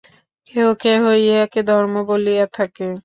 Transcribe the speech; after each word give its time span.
কেহ 0.47 0.67
কেহ 0.81 1.01
ইহাকেই 1.19 1.63
ধর্ম 1.63 1.93
বলিয়া 2.09 2.45
থাকে। 2.53 2.87